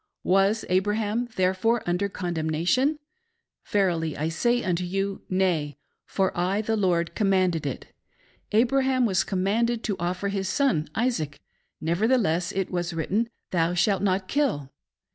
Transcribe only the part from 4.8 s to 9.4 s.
you, Nay; for I, the Lord, commanded it. Abraham was